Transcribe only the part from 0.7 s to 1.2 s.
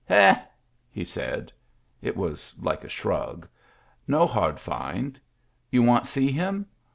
he